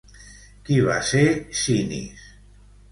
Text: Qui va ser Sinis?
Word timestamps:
Qui 0.69 0.79
va 0.89 0.97
ser 1.11 1.23
Sinis? 1.63 2.29